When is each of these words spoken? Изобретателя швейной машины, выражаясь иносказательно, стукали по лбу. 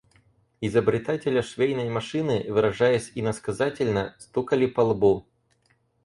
Изобретателя 0.61 1.43
швейной 1.43 1.87
машины, 1.87 2.51
выражаясь 2.51 3.11
иносказательно, 3.13 4.15
стукали 4.17 4.65
по 4.65 4.81
лбу. 4.81 5.27